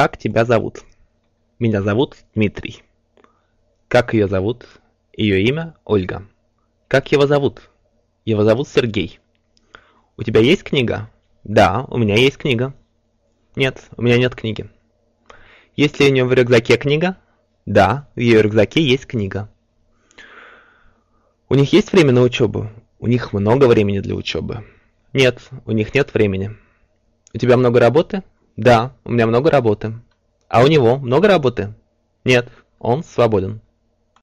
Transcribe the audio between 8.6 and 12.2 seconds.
Сергей. У тебя есть книга? Да, у меня